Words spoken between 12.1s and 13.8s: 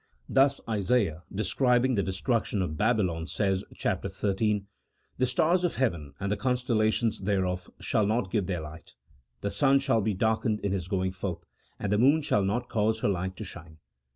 shall not cause her light to shine."